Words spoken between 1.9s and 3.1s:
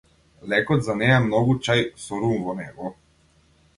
со рум во него.